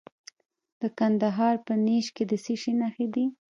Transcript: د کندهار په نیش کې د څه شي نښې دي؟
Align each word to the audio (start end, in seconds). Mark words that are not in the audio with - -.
د 0.81 0.83
کندهار 0.97 1.55
په 1.65 1.73
نیش 1.85 2.07
کې 2.15 2.23
د 2.31 2.33
څه 2.43 2.53
شي 2.61 2.71
نښې 2.81 3.07
دي؟ 3.13 3.25